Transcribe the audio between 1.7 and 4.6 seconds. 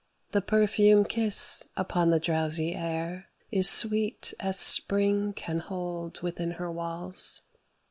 upon the drowsy air Is sweet as